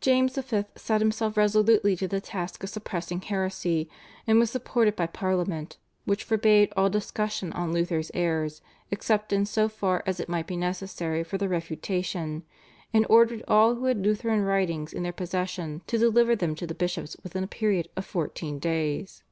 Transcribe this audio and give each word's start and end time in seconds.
James 0.00 0.36
V. 0.36 0.64
set 0.74 1.00
himself 1.00 1.36
resolutely 1.36 1.94
to 1.94 2.08
the 2.08 2.20
task 2.20 2.64
of 2.64 2.68
suppressing 2.68 3.20
heresy, 3.22 3.88
and 4.26 4.40
was 4.40 4.50
supported 4.50 4.96
by 4.96 5.06
Parliament, 5.06 5.76
which 6.04 6.24
forbade 6.24 6.72
all 6.76 6.90
discussion 6.90 7.52
on 7.52 7.72
Luther's 7.72 8.10
errors 8.12 8.60
except 8.90 9.32
in 9.32 9.46
so 9.46 9.68
far 9.68 10.02
as 10.04 10.18
it 10.18 10.28
might 10.28 10.48
be 10.48 10.56
necessary 10.56 11.22
for 11.22 11.38
their 11.38 11.48
refutation, 11.48 12.42
and 12.92 13.06
ordered 13.08 13.44
all 13.46 13.76
who 13.76 13.84
had 13.84 14.04
Lutheran 14.04 14.40
writings 14.42 14.92
in 14.92 15.04
their 15.04 15.12
possession 15.12 15.82
to 15.86 15.96
deliver 15.96 16.34
them 16.34 16.56
to 16.56 16.66
the 16.66 16.74
bishops 16.74 17.16
within 17.22 17.44
a 17.44 17.46
period 17.46 17.88
of 17.96 18.04
fourteen 18.04 18.58
days. 18.58 19.22